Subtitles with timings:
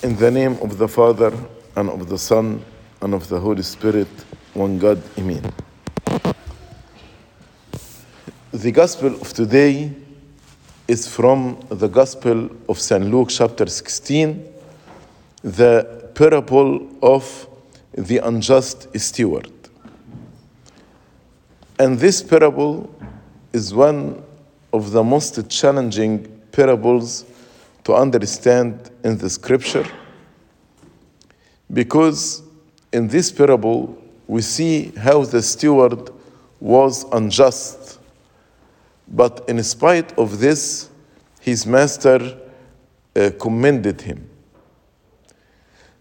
[0.00, 1.32] In the name of the Father,
[1.74, 2.64] and of the Son,
[3.02, 4.06] and of the Holy Spirit,
[4.54, 5.52] one God, Amen.
[8.52, 9.92] The Gospel of today
[10.86, 13.06] is from the Gospel of St.
[13.06, 14.46] Luke, chapter 16,
[15.42, 17.48] the parable of
[17.92, 19.50] the unjust steward.
[21.80, 22.88] And this parable
[23.52, 24.22] is one
[24.72, 27.24] of the most challenging parables
[27.88, 29.86] to understand in the scripture
[31.72, 32.42] because
[32.92, 36.10] in this parable we see how the steward
[36.60, 37.98] was unjust.
[39.08, 40.90] But in spite of this
[41.40, 42.36] his master
[43.16, 44.28] uh, commended him.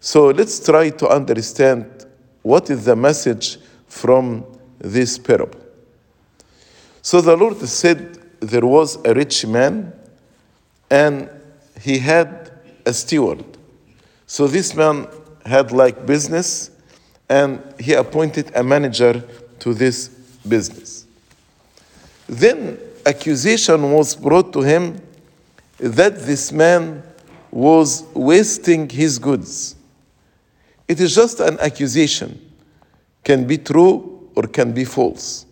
[0.01, 2.05] So let's try to understand
[2.41, 4.45] what is the message from
[4.77, 5.61] this parable.
[7.01, 9.93] So the lord said there was a rich man
[10.89, 11.29] and
[11.81, 12.51] he had
[12.85, 13.43] a steward.
[14.25, 15.07] So this man
[15.45, 16.71] had like business
[17.29, 19.23] and he appointed a manager
[19.59, 20.07] to this
[20.47, 21.05] business.
[22.27, 25.01] Then accusation was brought to him
[25.77, 27.03] that this man
[27.51, 29.75] was wasting his goods.
[30.87, 32.39] It is just an accusation,
[33.23, 35.45] can be true or can be false.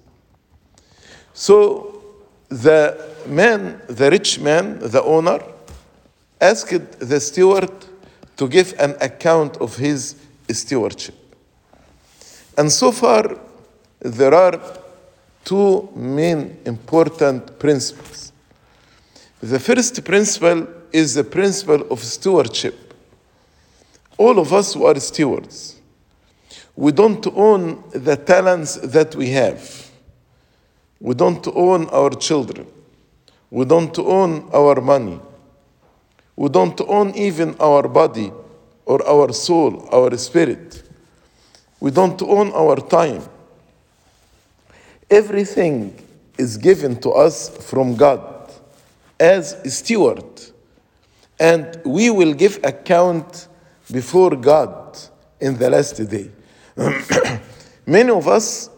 [1.34, 2.04] So
[2.50, 5.39] the man, the rich man, the owner,
[6.39, 7.72] asked the steward
[8.38, 10.16] to give an account of his
[10.50, 11.16] stewardship.
[12.58, 13.38] And so far,
[14.00, 14.59] there are
[15.44, 18.31] two main important principles.
[19.42, 22.94] The first principle is the principle of stewardship.
[24.17, 25.75] All of us who are stewards,
[26.75, 29.92] we don't own the talents that we have.
[30.99, 32.67] We don't own our children.
[33.52, 35.20] We don't own our money.
[36.36, 38.31] We don't own even our body
[38.86, 40.83] or our soul, our spirit.
[41.80, 43.23] We don't own our time.
[45.10, 45.98] Everything
[46.37, 48.52] is given to us from God
[49.20, 50.26] as steward.
[51.39, 53.48] And we will give account
[53.92, 54.98] before God
[55.39, 56.31] in the last day.
[57.86, 58.70] Many of us,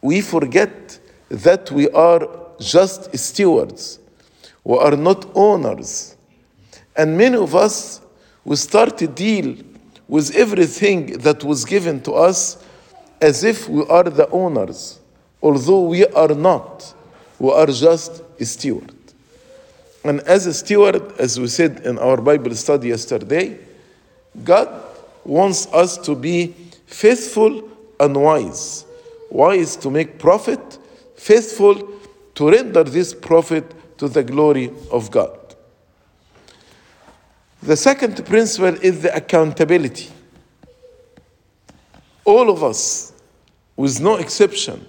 [0.00, 2.28] we forget that we are
[2.58, 3.98] just stewards.
[4.64, 6.11] We are not owners.
[6.96, 8.00] And many of us,
[8.44, 9.56] we start to deal
[10.08, 12.62] with everything that was given to us
[13.20, 15.00] as if we are the owners,
[15.40, 16.92] although we are not.
[17.38, 18.92] We are just a steward.
[20.04, 23.58] And as a steward, as we said in our Bible study yesterday,
[24.44, 24.68] God
[25.24, 26.54] wants us to be
[26.86, 27.68] faithful
[28.00, 28.84] and wise.
[29.30, 30.78] Wise to make profit,
[31.16, 31.88] faithful
[32.34, 35.38] to render this profit to the glory of God.
[37.62, 40.10] The second principle is the accountability.
[42.24, 43.12] All of us,
[43.76, 44.84] with no exception,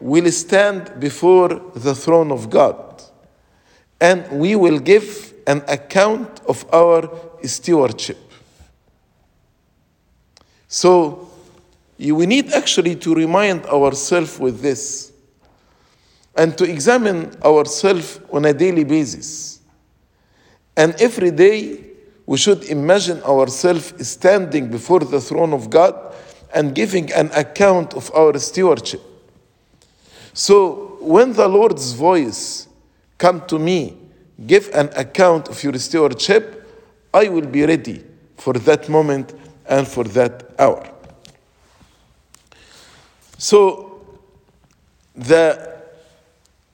[0.00, 3.02] will stand before the throne of God
[4.00, 7.08] and we will give an account of our
[7.44, 8.18] stewardship.
[10.68, 11.30] So,
[11.98, 15.12] we need actually to remind ourselves with this
[16.36, 19.55] and to examine ourselves on a daily basis.
[20.76, 21.80] And every day
[22.26, 26.14] we should imagine ourselves standing before the throne of God
[26.54, 29.00] and giving an account of our stewardship.
[30.32, 32.68] So when the Lord's voice
[33.18, 33.96] come to me,
[34.46, 36.68] give an account of your stewardship,
[37.14, 38.04] I will be ready
[38.36, 39.32] for that moment
[39.66, 40.90] and for that hour.
[43.38, 44.00] So
[45.14, 45.76] the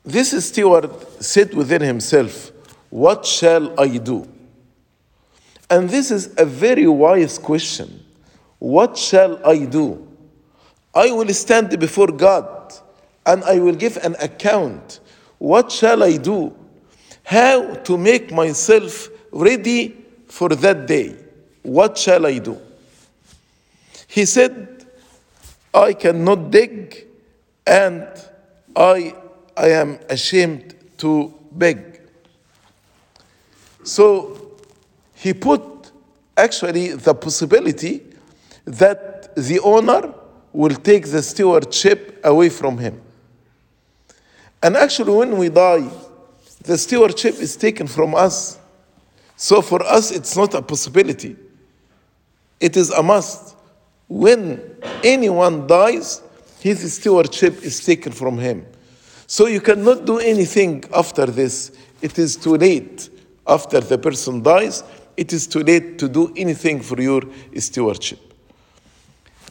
[0.05, 2.52] this steward said within himself,
[2.93, 4.29] What shall I do?
[5.71, 8.05] And this is a very wise question.
[8.59, 10.07] What shall I do?
[10.95, 12.75] I will stand before God
[13.25, 15.01] and I will give an account.
[15.39, 16.55] What shall I do?
[17.25, 19.97] How to make myself ready
[20.29, 21.17] for that day?
[21.63, 22.61] What shall I do?
[24.07, 24.85] He said,
[25.73, 27.07] I cannot dig
[27.67, 28.07] and
[28.77, 29.15] I
[29.57, 31.92] I am ashamed to beg.
[33.85, 34.57] So
[35.15, 35.63] he put
[36.37, 38.03] actually the possibility
[38.65, 40.15] that the owner
[40.53, 43.01] will take the stewardship away from him.
[44.63, 45.89] And actually, when we die,
[46.63, 48.59] the stewardship is taken from us.
[49.37, 51.37] So for us, it's not a possibility,
[52.61, 53.57] it is a must.
[54.09, 54.61] When
[55.03, 56.21] anyone dies,
[56.61, 58.67] his stewardship is taken from him.
[59.27, 61.73] So you cannot do anything after this.
[62.03, 63.09] It is too late
[63.47, 64.85] after the person dies,
[65.17, 67.23] it is too late to do anything for your
[67.59, 68.19] stewardship.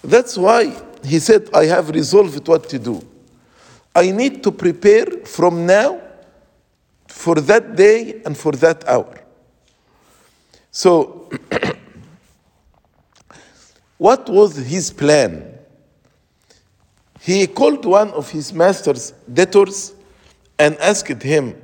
[0.04, 3.06] That's why he said, I have resolved what to do.
[3.94, 6.02] I need to prepare from now
[7.08, 9.20] for that day and for that hour.
[10.72, 11.30] So,
[13.98, 15.60] what was his plan?
[17.20, 19.94] He called one of his master's debtors
[20.58, 21.62] and asked him,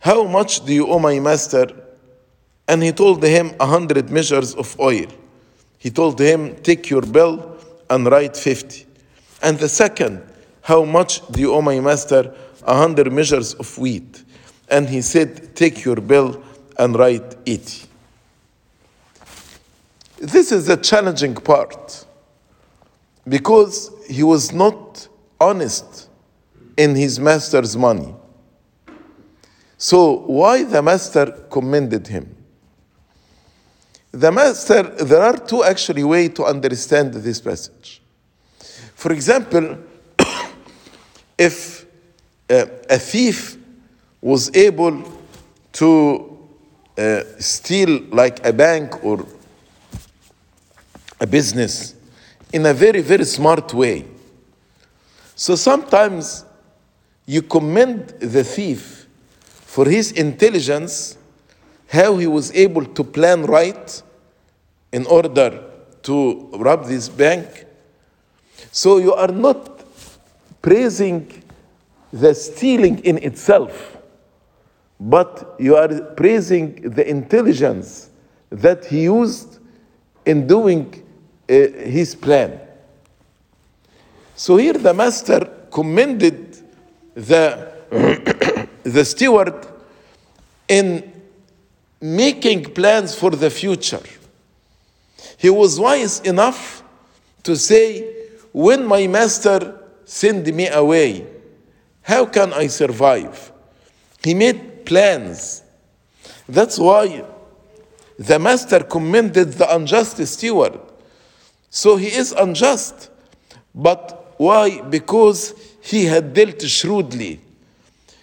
[0.00, 1.68] How much do you owe my master?
[2.66, 5.06] And he told him a hundred measures of oil.
[5.78, 7.56] He told him, Take your bill
[7.88, 8.86] and write 50.
[9.42, 10.22] And the second,
[10.62, 12.34] How much do you owe my master?
[12.62, 14.24] A hundred measures of wheat.
[14.68, 16.42] And he said, Take your bill
[16.78, 17.86] and write 80.
[20.18, 22.06] This is the challenging part
[23.26, 25.08] because he was not
[25.40, 26.08] honest
[26.76, 28.14] in his master's money.
[29.82, 32.36] So, why the master commended him?
[34.12, 38.02] The master, there are two actually ways to understand this passage.
[38.94, 39.78] For example,
[41.38, 41.86] if
[42.50, 43.56] uh, a thief
[44.20, 45.02] was able
[45.72, 46.38] to
[46.98, 49.24] uh, steal like a bank or
[51.18, 51.94] a business
[52.52, 54.04] in a very, very smart way.
[55.34, 56.44] So sometimes
[57.24, 58.99] you commend the thief
[59.70, 61.16] for his intelligence,
[61.86, 64.02] how he was able to plan right
[64.90, 65.62] in order
[66.02, 67.66] to rob this bank.
[68.72, 69.84] So you are not
[70.60, 71.44] praising
[72.12, 73.96] the stealing in itself,
[74.98, 78.10] but you are praising the intelligence
[78.50, 79.60] that he used
[80.26, 80.92] in doing
[81.48, 82.58] uh, his plan.
[84.34, 86.58] So here the master commended
[87.14, 87.70] the,
[88.92, 89.66] the steward
[90.68, 91.12] in
[92.00, 94.02] making plans for the future.
[95.36, 96.82] He was wise enough
[97.42, 101.26] to say, When my master send me away,
[102.02, 103.52] how can I survive?
[104.22, 105.62] He made plans.
[106.48, 107.24] That's why
[108.18, 110.78] the master commended the unjust steward.
[111.70, 113.10] So he is unjust.
[113.74, 114.82] But why?
[114.82, 117.40] Because he had dealt shrewdly.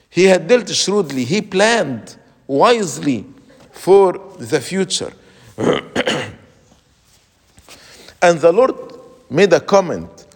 [0.09, 1.25] He had dealt shrewdly.
[1.25, 2.17] He planned
[2.47, 3.25] wisely
[3.71, 5.13] for the future.
[8.21, 8.75] and the Lord
[9.29, 10.27] made a comment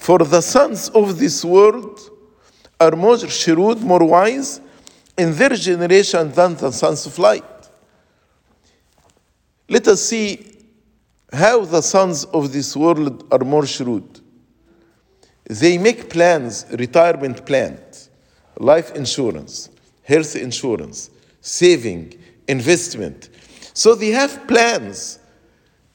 [0.00, 2.00] For the sons of this world
[2.80, 4.60] are more shrewd, more wise
[5.16, 7.44] in their generation than the sons of light.
[9.68, 10.56] Let us see
[11.32, 14.20] how the sons of this world are more shrewd.
[15.44, 18.09] They make plans, retirement plans,
[18.60, 19.70] life insurance,
[20.02, 21.10] health insurance,
[21.40, 22.14] saving,
[22.46, 23.30] investment.
[23.72, 25.18] So they have plans,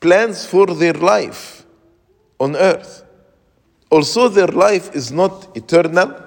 [0.02, 1.64] plans for their life
[2.40, 3.04] on earth.
[3.92, 6.20] Also, their life is not eternal.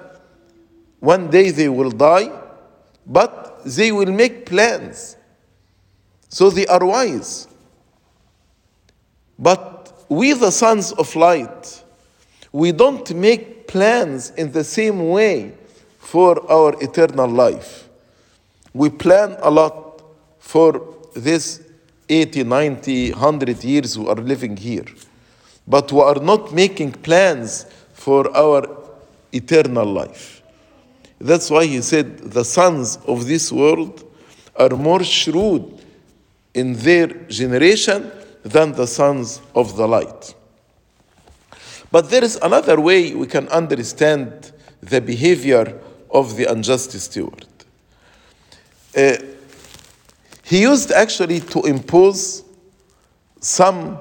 [1.01, 2.31] One day they will die,
[3.05, 5.17] but they will make plans.
[6.29, 7.47] So they are wise.
[9.37, 11.83] But we, the sons of light,
[12.53, 15.58] we don't make plans in the same way
[16.09, 17.87] for our eternal life.
[18.73, 20.01] We plan a lot
[20.39, 21.61] for this
[22.09, 24.87] 80, 90, 100 years we are living here.
[25.67, 28.67] But we are not making plans for our
[29.31, 30.41] eternal life.
[31.19, 34.03] That's why he said the sons of this world
[34.55, 35.79] are more shrewd
[36.55, 38.11] in their generation
[38.41, 40.33] than the sons of the light.
[41.91, 45.79] But there is another way we can understand the behavior
[46.11, 47.45] of the unjust steward.
[48.95, 49.13] Uh,
[50.43, 52.43] he used actually to impose
[53.39, 53.99] some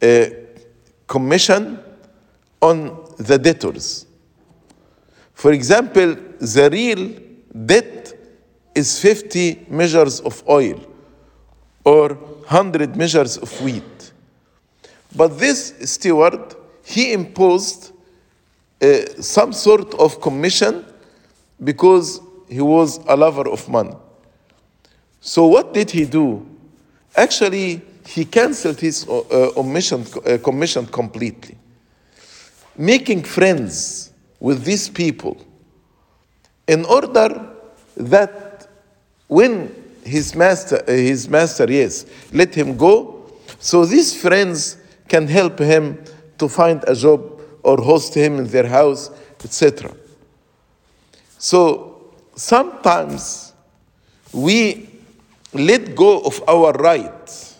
[0.00, 0.24] uh,
[1.06, 1.78] commission
[2.60, 4.06] on the debtors.
[5.34, 7.18] For example, the real
[7.66, 8.14] debt
[8.74, 10.80] is 50 measures of oil
[11.84, 14.12] or 100 measures of wheat.
[15.16, 17.92] But this steward, he imposed
[18.80, 20.84] uh, some sort of commission
[21.62, 23.94] because he was a lover of money.
[25.20, 26.46] So, what did he do?
[27.16, 31.56] Actually, he canceled his uh, uh, commission, uh, commission completely,
[32.76, 35.36] making friends with these people
[36.66, 37.50] in order
[37.96, 38.68] that
[39.26, 39.74] when
[40.04, 43.30] his master, uh, his master, yes, let him go.
[43.58, 46.02] So these friends can help him
[46.38, 49.10] to find a job or host him in their house,
[49.44, 49.92] etc.
[51.38, 53.52] So sometimes
[54.32, 54.90] we
[55.54, 57.54] let go of our right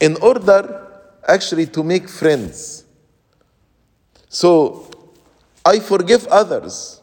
[0.00, 0.86] in order
[1.26, 2.84] actually to make friends.
[4.28, 4.90] So
[5.64, 7.00] I forgive others,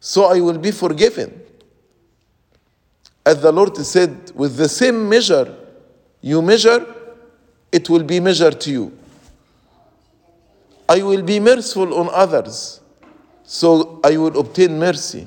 [0.00, 1.42] so I will be forgiven.
[3.24, 5.54] As the Lord said, with the same measure
[6.20, 6.86] you measure,
[7.70, 8.98] it will be measured to you.
[10.88, 12.80] I will be merciful on others,
[13.50, 15.26] so I will obtain mercy.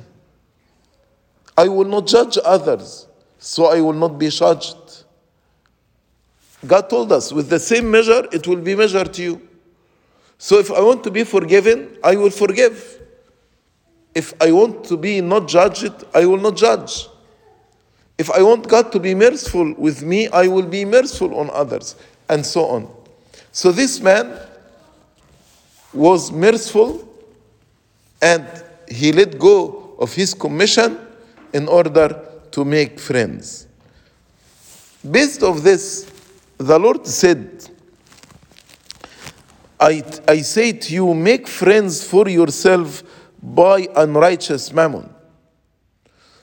[1.57, 3.07] I will not judge others,
[3.39, 4.75] so I will not be judged.
[6.67, 9.49] God told us, with the same measure, it will be measured to you.
[10.37, 13.01] So if I want to be forgiven, I will forgive.
[14.13, 17.07] If I want to be not judged, I will not judge.
[18.19, 21.95] If I want God to be merciful with me, I will be merciful on others,
[22.29, 22.87] and so on.
[23.51, 24.37] So this man
[25.91, 27.07] was merciful
[28.21, 28.45] and
[28.87, 30.99] he let go of his commission
[31.53, 33.67] in order to make friends.
[35.09, 36.11] Based of this,
[36.57, 37.67] the Lord said,
[39.79, 43.03] I, I say to you, make friends for yourself
[43.41, 45.09] by unrighteous mammon.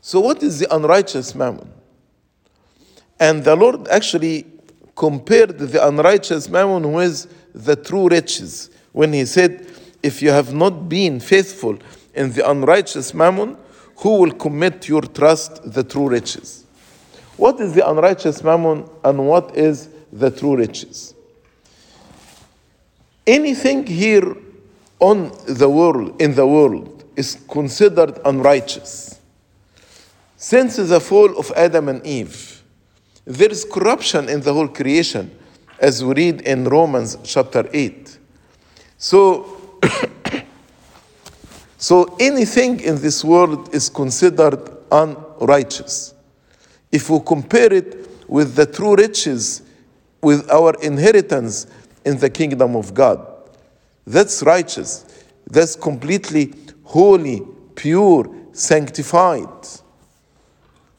[0.00, 1.70] So, what is the unrighteous mammon?
[3.20, 4.46] And the Lord actually
[4.96, 9.66] compared the unrighteous mammon with the true riches when He said,
[10.02, 11.78] If you have not been faithful
[12.14, 13.56] in the unrighteous mammon,
[13.96, 16.64] who will commit your trust the true riches?
[17.36, 21.14] What is the unrighteous mammon and what is the true riches?
[23.26, 24.36] Anything here
[25.00, 29.20] on the world, in the world, is considered unrighteous.
[30.36, 32.62] Since the fall of Adam and Eve,
[33.24, 35.36] there is corruption in the whole creation,
[35.78, 38.18] as we read in Romans chapter 8.
[38.96, 39.57] So,
[41.78, 46.12] so anything in this world is considered unrighteous.
[46.90, 49.62] If we compare it with the true riches,
[50.20, 51.68] with our inheritance
[52.04, 53.24] in the kingdom of God,
[54.04, 55.04] that's righteous.
[55.46, 57.42] That's completely holy,
[57.76, 59.46] pure, sanctified.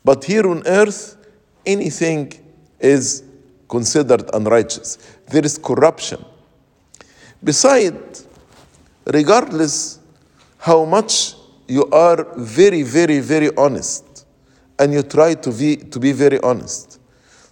[0.05, 1.17] But here on earth,
[1.65, 2.33] anything
[2.79, 3.23] is
[3.67, 4.97] considered unrighteous.
[5.27, 6.23] There is corruption.
[7.43, 8.27] Besides,
[9.05, 9.98] regardless
[10.59, 11.35] how much
[11.67, 14.25] you are very, very, very honest,
[14.77, 16.99] and you try to be, to be very honest,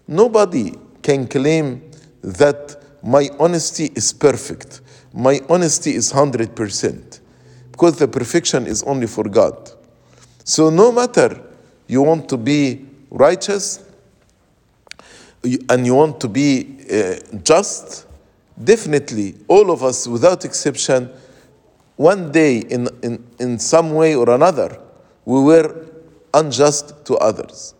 [0.08, 1.90] nobody can claim
[2.22, 4.82] that my honesty is perfect.
[5.14, 7.20] My honesty is 100%.
[7.72, 9.72] Because the perfection is only for God.
[10.44, 11.42] So, no matter
[11.88, 13.84] you want to be righteous
[15.70, 18.06] and you want to be uh, just,
[18.62, 21.10] definitely all of us, without exception,
[21.98, 24.80] one day in, in, in some way or another,
[25.26, 25.86] we were
[26.34, 27.74] unjust to others.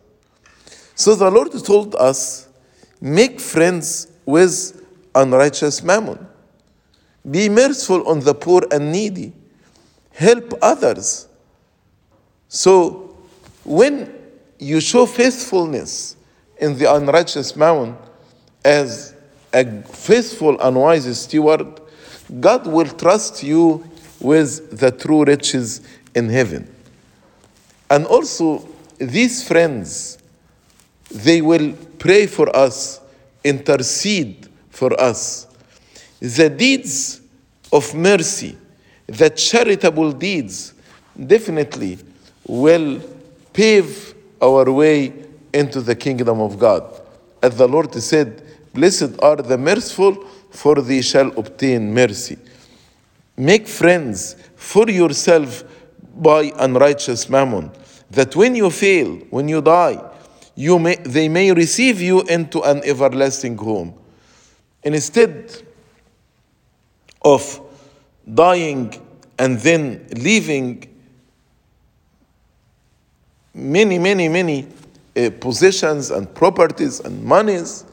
[0.96, 2.50] So the Lord told us
[3.00, 4.84] make friends with
[5.14, 6.28] unrighteous mammon,
[7.30, 9.34] be merciful on the poor and needy,
[10.12, 11.28] help others.
[12.48, 13.16] So
[13.64, 14.14] when
[14.58, 16.16] you show faithfulness
[16.60, 17.96] in the unrighteous mammon
[18.66, 19.14] as
[19.54, 21.80] a faithful and wise steward,
[22.40, 23.88] God will trust you
[24.20, 25.82] with the true riches
[26.16, 26.74] in heaven.
[27.90, 30.18] And also, these friends,
[31.10, 33.00] they will pray for us,
[33.44, 35.48] intercede for us.
[36.20, 37.22] The deeds
[37.72, 38.58] of mercy,
[39.06, 40.74] the charitable deeds,
[41.26, 42.00] definitely
[42.46, 43.02] will
[43.54, 45.14] pave our way
[45.54, 47.02] into the kingdom of God.
[47.42, 48.44] As the Lord said,
[48.74, 52.38] Blessed are the merciful, for they shall obtain mercy.
[53.38, 55.64] Make friends for yourself
[56.16, 57.72] by unrighteous mammon,
[58.10, 60.04] that when you fail, when you die,
[60.56, 63.94] you may, they may receive you into an everlasting home.
[64.82, 65.62] Instead
[67.22, 67.62] of
[68.34, 69.00] dying
[69.38, 70.88] and then leaving
[73.54, 74.68] many, many, many
[75.16, 77.86] uh, possessions and properties and monies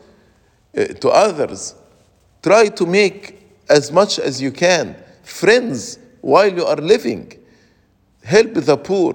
[0.76, 1.74] uh, to others.
[2.42, 7.32] Try to make as much as you can friends while you are living.
[8.22, 9.14] Help the poor,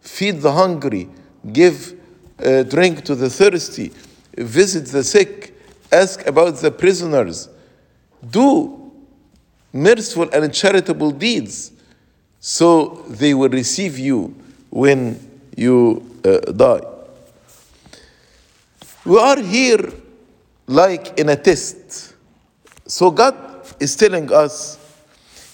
[0.00, 1.08] feed the hungry,
[1.52, 1.94] give
[2.44, 3.92] uh, drink to the thirsty,
[4.36, 5.54] visit the sick,
[5.92, 7.48] ask about the prisoners.
[8.28, 8.92] Do
[9.72, 11.72] merciful and charitable deeds
[12.40, 14.34] so they will receive you
[14.70, 15.20] when
[15.56, 16.80] you uh, die.
[19.04, 19.92] We are here
[20.66, 22.14] like in a test.
[22.86, 23.36] So God
[23.78, 24.78] is telling us,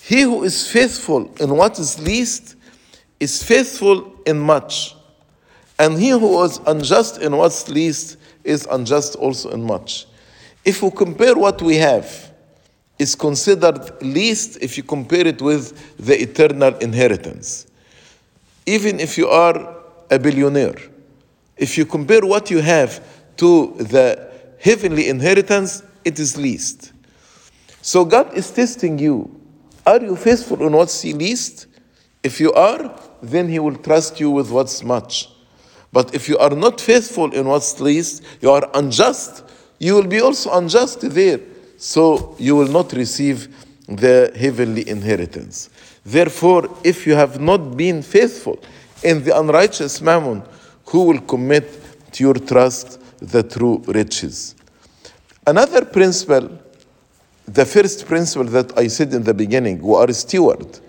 [0.06, 2.54] He who is faithful in what is least
[3.18, 4.94] is faithful in much.
[5.80, 10.06] And he who was unjust in what's least is unjust also in much.
[10.64, 12.30] If we compare what we have,
[13.00, 17.66] is considered least if you compare it with the eternal inheritance.
[18.64, 19.75] Even if you are
[20.08, 20.76] a billionaire,
[21.56, 23.04] if you compare what you have
[23.38, 26.92] to the heavenly inheritance, it is least.
[27.82, 29.36] So God is testing you.
[29.86, 31.68] Are you faithful in what's least?
[32.22, 35.30] If you are, then He will trust you with what's much.
[35.92, 39.44] But if you are not faithful in what's least, you are unjust,
[39.78, 41.40] you will be also unjust there.
[41.78, 43.48] So you will not receive
[43.86, 45.70] the heavenly inheritance.
[46.04, 48.58] Therefore, if you have not been faithful
[49.02, 50.42] in the unrighteous mammon,
[50.86, 54.54] who will commit to your trust the true riches?
[55.46, 56.58] Another principle,
[57.46, 60.80] the first principle that I said in the beginning, we are steward.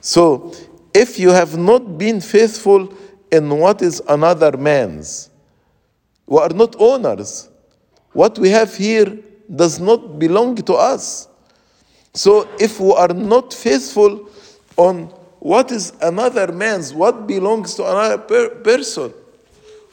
[0.00, 0.52] So
[0.94, 2.92] if you have not been faithful
[3.30, 5.30] in what is another man's,
[6.26, 7.48] we are not owners.
[8.12, 9.18] What we have here
[9.54, 11.28] does not belong to us.
[12.14, 14.28] So if we are not faithful
[14.76, 15.06] on
[15.38, 19.12] what is another man's, what belongs to another per- person,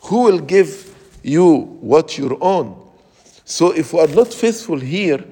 [0.03, 2.81] who will give you what you own?
[3.45, 5.23] So if we are not faithful here,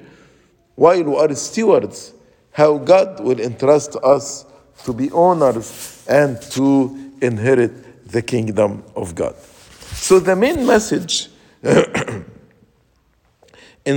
[0.76, 2.12] while we are stewards,
[2.52, 4.46] how God will entrust us
[4.84, 9.34] to be owners and to inherit the kingdom of God.
[9.36, 11.28] So the main message
[11.62, 12.24] in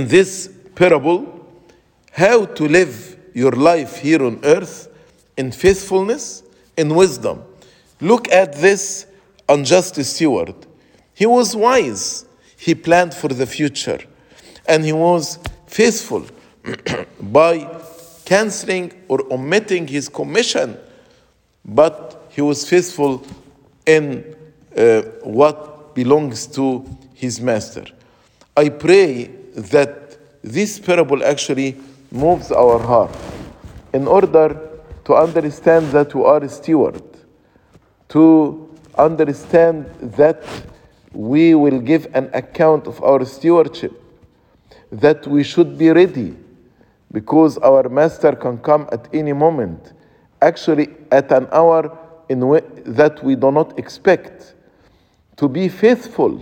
[0.08, 1.46] this parable
[2.12, 4.88] how to live your life here on earth
[5.36, 6.42] in faithfulness,
[6.76, 7.42] in wisdom.
[8.00, 9.06] Look at this
[9.48, 10.54] unjust steward.
[11.14, 12.24] He was wise,
[12.56, 14.00] he planned for the future,
[14.66, 16.26] and he was faithful
[17.20, 17.66] by
[18.24, 20.76] canceling or omitting his commission,
[21.64, 23.24] but he was faithful
[23.86, 24.36] in
[24.76, 27.84] uh, what belongs to his master.
[28.56, 29.24] I pray
[29.56, 31.76] that this parable actually
[32.10, 33.16] moves our heart
[33.92, 34.48] in order
[35.04, 37.02] to understand that we are a steward,
[38.10, 40.44] to understand that
[41.12, 43.92] we will give an account of our stewardship,
[44.92, 46.36] that we should be ready
[47.12, 49.92] because our master can come at any moment,
[50.40, 52.40] actually at an hour in
[52.86, 54.54] that we do not expect,
[55.36, 56.40] to be faithful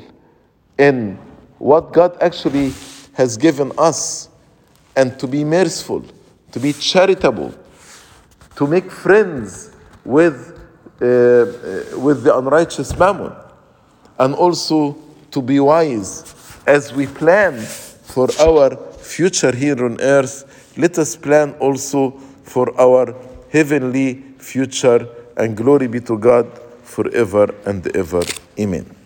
[0.76, 1.16] in
[1.58, 2.72] what God actually
[3.14, 4.28] has given us
[4.96, 6.04] and to be merciful,
[6.52, 7.54] to be charitable,
[8.56, 9.70] to make friends
[10.04, 10.60] with,
[11.00, 13.32] uh, uh, with the unrighteous mammon,
[14.18, 14.96] and also
[15.30, 16.34] to be wise
[16.66, 20.57] as we plan for our future here on earth.
[20.78, 22.12] Let us plan also
[22.44, 23.14] for our
[23.50, 26.46] heavenly future, and glory be to God
[26.84, 28.22] forever and ever.
[28.58, 28.97] Amen.